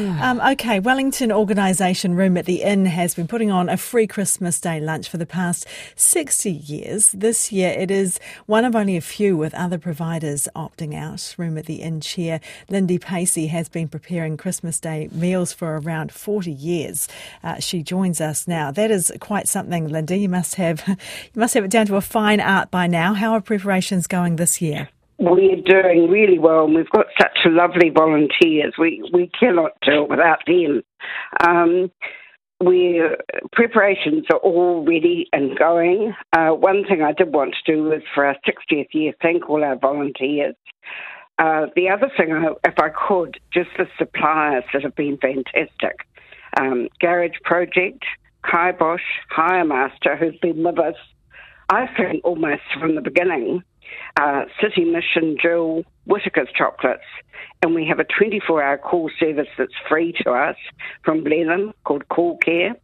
Um, 0.00 0.40
okay, 0.40 0.80
Wellington 0.80 1.30
organisation 1.30 2.14
Room 2.14 2.36
at 2.38 2.46
the 2.46 2.62
Inn 2.62 2.86
has 2.86 3.14
been 3.14 3.26
putting 3.26 3.50
on 3.50 3.68
a 3.68 3.76
free 3.76 4.06
Christmas 4.06 4.58
Day 4.58 4.80
lunch 4.80 5.08
for 5.08 5.18
the 5.18 5.26
past 5.26 5.66
60 5.96 6.50
years. 6.50 7.12
This 7.12 7.52
year 7.52 7.70
it 7.70 7.90
is 7.90 8.18
one 8.46 8.64
of 8.64 8.74
only 8.74 8.96
a 8.96 9.02
few 9.02 9.36
with 9.36 9.54
other 9.54 9.78
providers 9.78 10.48
opting 10.56 10.94
out. 10.94 11.34
Room 11.36 11.58
at 11.58 11.66
the 11.66 11.82
Inn 11.82 12.00
chair 12.00 12.40
Lindy 12.70 12.98
Pacey 12.98 13.48
has 13.48 13.68
been 13.68 13.88
preparing 13.88 14.36
Christmas 14.36 14.80
Day 14.80 15.08
meals 15.12 15.52
for 15.52 15.76
around 15.76 16.12
40 16.12 16.50
years. 16.50 17.06
Uh, 17.42 17.58
she 17.58 17.82
joins 17.82 18.20
us 18.20 18.48
now. 18.48 18.70
That 18.70 18.90
is 18.90 19.12
quite 19.20 19.48
something, 19.48 19.88
Lindy. 19.88 20.20
You 20.20 20.28
must 20.30 20.54
have 20.54 20.82
you 20.88 20.96
must 21.34 21.54
have 21.54 21.64
it 21.64 21.70
down 21.70 21.86
to 21.86 21.96
a 21.96 22.00
fine 22.00 22.40
art 22.40 22.70
by 22.70 22.86
now. 22.86 23.12
How 23.12 23.32
are 23.32 23.40
preparations 23.40 24.06
going 24.06 24.36
this 24.36 24.62
year? 24.62 24.88
We're 25.20 25.60
doing 25.60 26.08
really 26.08 26.38
well, 26.38 26.64
and 26.64 26.74
we've 26.74 26.88
got 26.90 27.06
such 27.20 27.38
lovely 27.44 27.90
volunteers. 27.90 28.74
We 28.78 29.08
we 29.12 29.30
cannot 29.38 29.72
do 29.82 30.04
it 30.04 30.08
without 30.08 30.38
them. 30.46 30.82
Um, 31.46 31.90
we 32.58 33.02
preparations 33.52 34.24
are 34.30 34.38
all 34.38 34.84
ready 34.84 35.28
and 35.32 35.58
going. 35.58 36.14
Uh, 36.32 36.50
one 36.50 36.84
thing 36.88 37.02
I 37.02 37.12
did 37.12 37.34
want 37.34 37.54
to 37.54 37.72
do 37.72 37.84
was 37.84 38.02
for 38.14 38.24
our 38.24 38.36
60th 38.46 38.88
year, 38.92 39.12
thank 39.20 39.48
all 39.48 39.64
our 39.64 39.76
volunteers. 39.76 40.54
Uh, 41.38 41.66
the 41.74 41.88
other 41.88 42.10
thing, 42.16 42.32
I, 42.32 42.52
if 42.68 42.78
I 42.78 42.88
could, 42.90 43.40
just 43.52 43.70
the 43.78 43.86
suppliers 43.98 44.64
that 44.72 44.82
have 44.82 44.94
been 44.94 45.16
fantastic. 45.18 46.06
Um, 46.58 46.88
Garage 47.00 47.38
Project, 47.44 48.04
Kibosh, 48.44 49.00
Hire 49.30 49.64
Master, 49.64 50.16
who's 50.16 50.38
been 50.42 50.62
with 50.62 50.78
us, 50.78 50.96
I 51.70 51.86
think, 51.96 52.24
almost 52.24 52.62
from 52.78 52.94
the 52.94 53.00
beginning 53.00 53.62
uh, 54.20 54.44
City 54.60 54.84
Mission 54.84 55.36
Jill 55.40 55.84
Whittaker's 56.06 56.48
chocolates, 56.56 57.04
and 57.62 57.74
we 57.74 57.86
have 57.86 57.98
a 57.98 58.04
24 58.04 58.62
hour 58.62 58.78
call 58.78 59.10
service 59.18 59.48
that's 59.58 59.72
free 59.88 60.14
to 60.22 60.30
us 60.30 60.56
from 61.04 61.24
Blenheim 61.24 61.72
called 61.84 62.08
Call 62.08 62.38
Care. 62.38 62.76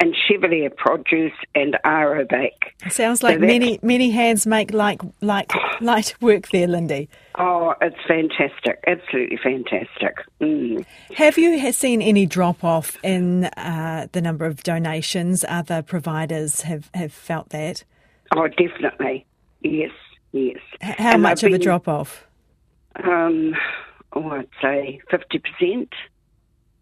And 0.00 0.12
Chevalier 0.26 0.70
Produce 0.70 1.30
and 1.54 1.76
Aerobac. 1.86 2.50
Sounds 2.90 3.22
like 3.22 3.36
so 3.36 3.46
many 3.46 3.78
many 3.80 4.10
hands 4.10 4.44
make 4.44 4.72
like 4.72 5.00
like 5.20 5.52
light 5.80 6.20
work 6.20 6.48
there, 6.48 6.66
Lindy. 6.66 7.08
Oh, 7.38 7.72
it's 7.80 7.94
fantastic! 8.08 8.82
Absolutely 8.88 9.38
fantastic. 9.40 10.16
Mm. 10.40 10.84
Have 11.14 11.38
you 11.38 11.70
seen 11.70 12.02
any 12.02 12.26
drop 12.26 12.64
off 12.64 12.98
in 13.04 13.44
uh, 13.44 14.08
the 14.10 14.20
number 14.20 14.46
of 14.46 14.64
donations? 14.64 15.44
Other 15.48 15.80
providers 15.80 16.62
have 16.62 16.90
have 16.92 17.12
felt 17.12 17.50
that. 17.50 17.84
Oh, 18.34 18.48
definitely. 18.48 19.26
Yes, 19.60 19.92
Yes. 20.32 20.58
How 20.80 21.12
and 21.12 21.22
much 21.22 21.42
of 21.42 21.52
a 21.52 21.58
drop 21.58 21.88
off? 21.88 22.24
Um, 22.96 23.54
oh, 24.14 24.28
I'd 24.30 24.48
say 24.60 25.00
50%. 25.12 25.88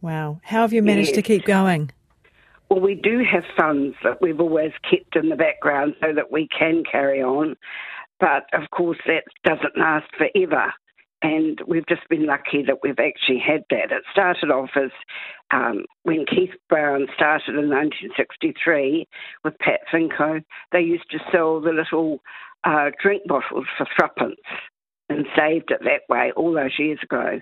Wow. 0.00 0.40
How 0.44 0.62
have 0.62 0.72
you 0.72 0.82
managed 0.82 1.10
yes. 1.10 1.16
to 1.16 1.22
keep 1.22 1.44
going? 1.44 1.90
Well, 2.68 2.80
we 2.80 2.94
do 2.94 3.22
have 3.30 3.44
funds 3.56 3.96
that 4.02 4.20
we've 4.20 4.40
always 4.40 4.72
kept 4.88 5.14
in 5.16 5.28
the 5.28 5.36
background 5.36 5.94
so 6.02 6.12
that 6.14 6.32
we 6.32 6.48
can 6.48 6.82
carry 6.90 7.22
on. 7.22 7.56
But 8.18 8.44
of 8.52 8.70
course, 8.70 8.98
that 9.06 9.24
doesn't 9.44 9.78
last 9.78 10.06
forever. 10.16 10.72
And 11.22 11.60
we've 11.66 11.86
just 11.88 12.08
been 12.08 12.26
lucky 12.26 12.62
that 12.66 12.80
we've 12.82 12.98
actually 12.98 13.38
had 13.38 13.64
that. 13.70 13.90
It 13.90 14.02
started 14.12 14.50
off 14.50 14.70
as 14.76 14.90
um, 15.50 15.84
when 16.02 16.26
Keith 16.26 16.54
Brown 16.68 17.06
started 17.14 17.56
in 17.56 17.70
1963 17.70 19.08
with 19.42 19.58
Pat 19.58 19.80
Finko, 19.92 20.44
they 20.72 20.80
used 20.80 21.10
to 21.10 21.18
sell 21.32 21.60
the 21.60 21.70
little 21.70 22.20
uh, 22.66 22.90
drink 23.00 23.22
bottles 23.26 23.64
for 23.78 23.86
threepence 23.96 24.40
and 25.08 25.24
saved 25.36 25.70
it 25.70 25.80
that 25.84 26.02
way 26.08 26.32
all 26.36 26.52
those 26.52 26.78
years 26.78 26.98
ago. 27.02 27.40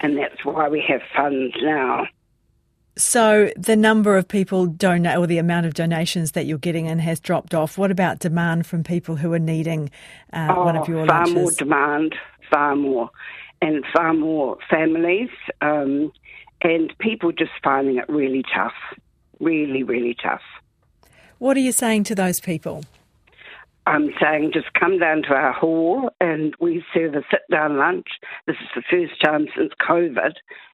And 0.00 0.16
that's 0.18 0.44
why 0.44 0.68
we 0.68 0.84
have 0.86 1.00
funds 1.16 1.56
now. 1.62 2.06
So 2.98 3.50
the 3.56 3.76
number 3.76 4.16
of 4.16 4.28
people 4.28 4.66
donate 4.66 5.18
or 5.18 5.26
the 5.26 5.38
amount 5.38 5.66
of 5.66 5.74
donations 5.74 6.32
that 6.32 6.46
you're 6.46 6.58
getting 6.58 6.86
in 6.86 6.98
has 6.98 7.20
dropped 7.20 7.54
off. 7.54 7.76
What 7.76 7.90
about 7.90 8.20
demand 8.20 8.66
from 8.66 8.84
people 8.84 9.16
who 9.16 9.32
are 9.32 9.38
needing 9.38 9.90
uh, 10.32 10.54
oh, 10.56 10.64
one 10.64 10.76
of 10.76 10.88
your 10.88 11.06
far 11.06 11.26
lunches? 11.26 11.34
more 11.34 11.50
demand, 11.52 12.14
far 12.50 12.76
more, 12.76 13.10
and 13.60 13.84
far 13.94 14.14
more 14.14 14.56
families, 14.70 15.28
um, 15.60 16.10
and 16.62 16.92
people 16.98 17.32
just 17.32 17.52
finding 17.62 17.98
it 17.98 18.08
really 18.08 18.44
tough, 18.54 18.72
really, 19.40 19.82
really 19.82 20.16
tough. 20.22 20.42
What 21.38 21.56
are 21.58 21.60
you 21.60 21.72
saying 21.72 22.04
to 22.04 22.14
those 22.14 22.40
people? 22.40 22.82
I'm 23.86 24.10
saying 24.20 24.50
just 24.52 24.72
come 24.78 24.98
down 24.98 25.22
to 25.22 25.34
our 25.34 25.52
hall 25.52 26.10
and 26.20 26.54
we 26.60 26.84
serve 26.92 27.14
a 27.14 27.22
sit 27.30 27.42
down 27.50 27.78
lunch. 27.78 28.08
This 28.46 28.56
is 28.56 28.68
the 28.74 28.82
first 28.90 29.22
time 29.24 29.46
since 29.56 29.72
COVID 29.88 30.32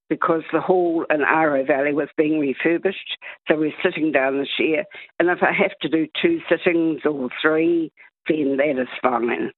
because 0.09 0.43
the 0.53 0.61
hall 0.61 1.05
in 1.11 1.21
Aro 1.21 1.67
Valley 1.67 1.93
was 1.93 2.09
being 2.17 2.41
refurbished. 2.41 3.19
So 3.49 3.57
we're 3.57 3.73
sitting 3.85 4.13
down 4.13 4.39
this 4.39 4.59
year. 4.59 4.85
And 5.19 5.29
if 5.29 5.39
I 5.43 5.53
have 5.53 5.73
to 5.83 5.89
do 5.89 6.07
two 6.21 6.41
sittings 6.49 7.03
or 7.05 7.29
three, 7.41 7.93
then 8.29 8.57
that 8.57 8.81
is 8.81 8.89
fine. 9.03 9.51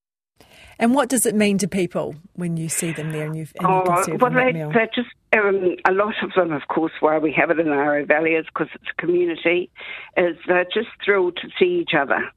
And 0.81 0.93
what 0.93 1.09
does 1.09 1.25
it 1.25 1.37
mean 1.37 1.59
to 1.59 1.69
people 1.69 2.17
when 2.35 2.57
you 2.57 2.69
see 2.69 2.91
them 2.91 3.13
there 3.13 3.27
and, 3.27 3.37
you 3.37 3.47
and 3.59 3.67
oh, 3.67 4.05
you 4.09 4.17
well, 4.17 4.31
them 4.31 4.35
they, 4.35 4.53
meal? 4.53 4.73
They're 4.73 4.91
just 4.93 5.09
um, 5.33 5.77
a 5.89 5.93
lot 5.93 6.15
of 6.25 6.33
them, 6.35 6.53
of 6.53 6.63
course, 6.69 6.93
why 6.99 7.19
we 7.19 7.33
have 7.33 7.51
it 7.51 7.61
in 7.61 7.67
Aro 7.67 8.07
Valley 8.07 8.33
is 8.33 8.47
because 8.47 8.69
it's 8.75 8.91
a 8.91 9.01
community. 9.01 9.71
Is 10.17 10.37
they're 10.49 10.65
just 10.65 10.89
thrilled 11.05 11.37
to 11.37 11.49
see 11.57 11.81
each 11.81 11.95
other 11.97 12.33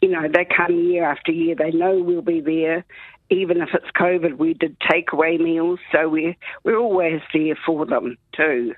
you 0.00 0.08
know, 0.08 0.28
they 0.32 0.44
come 0.44 0.78
year 0.78 1.04
after 1.04 1.32
year. 1.32 1.54
They 1.54 1.70
know 1.70 2.02
we'll 2.02 2.22
be 2.22 2.40
there. 2.40 2.84
Even 3.30 3.60
if 3.60 3.68
it's 3.74 3.90
COVID, 3.96 4.38
we 4.38 4.54
did 4.54 4.76
takeaway 4.80 5.38
meals, 5.38 5.78
so 5.92 6.08
we're, 6.08 6.34
we're 6.64 6.78
always 6.78 7.20
there 7.32 7.56
for 7.64 7.86
them 7.86 8.16
too. 8.36 8.74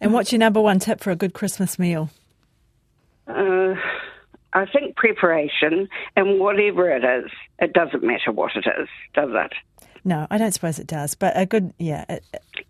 And 0.00 0.12
what's 0.12 0.32
your 0.32 0.38
number 0.38 0.60
one 0.60 0.78
tip 0.78 1.00
for 1.00 1.10
a 1.10 1.16
good 1.16 1.32
Christmas 1.32 1.78
meal? 1.78 2.10
Uh, 3.26 3.74
I 4.52 4.66
think 4.66 4.96
preparation 4.96 5.88
and 6.16 6.38
whatever 6.38 6.90
it 6.90 7.04
is, 7.04 7.30
it 7.58 7.72
doesn't 7.72 8.02
matter 8.02 8.32
what 8.32 8.52
it 8.54 8.66
is, 8.80 8.88
does 9.14 9.30
it? 9.32 9.52
No, 10.04 10.26
I 10.30 10.38
don't 10.38 10.52
suppose 10.52 10.78
it 10.78 10.86
does. 10.86 11.14
But 11.14 11.36
a 11.36 11.44
good, 11.44 11.72
yeah, 11.78 12.04
a, 12.08 12.20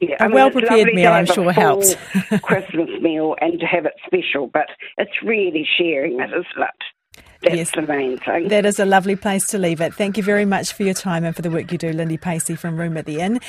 yeah, 0.01 0.17
a 0.19 0.25
I 0.25 0.27
mean, 0.27 0.35
well 0.35 0.51
prepared 0.51 0.93
meal, 0.95 1.13
I'm 1.13 1.27
sure 1.27 1.53
helps. 1.53 1.95
Christmas 2.43 2.89
meal 3.01 3.37
and 3.41 3.61
to 3.61 3.67
have 3.67 3.87
it 3.87 3.95
special, 4.07 4.49
but 4.49 4.67
it's 4.97 5.23
really 5.23 5.67
sharing 5.79 6.19
it, 6.21 6.31
isn't 6.31 6.47
it? 6.57 6.85
That's 7.43 7.55
yes, 7.55 7.71
the 7.71 7.83
main 7.83 8.19
thing. 8.19 8.49
That 8.49 8.67
is 8.67 8.81
a 8.81 8.85
lovely 8.85 9.15
place 9.15 9.47
to 9.49 9.59
leave 9.59 9.81
it. 9.81 9.95
Thank 9.95 10.17
you 10.17 10.25
very 10.25 10.45
much 10.45 10.73
for 10.73 10.83
your 10.83 10.95
time 10.95 11.25
and 11.25 11.37
for 11.37 11.43
the 11.43 11.51
work 11.51 11.71
you 11.71 11.79
do, 11.79 11.93
Lindy 11.93 12.17
Pacey 12.17 12.57
from 12.57 12.77
Room 12.77 12.97
at 12.97 13.07
the 13.07 13.21
Inn. 13.21 13.41